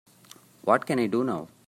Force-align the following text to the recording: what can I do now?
what 0.63 0.87
can 0.87 0.97
I 0.97 1.05
do 1.05 1.23
now? 1.23 1.47